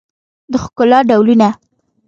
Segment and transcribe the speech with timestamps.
[0.51, 1.49] د ښکلا ډولونه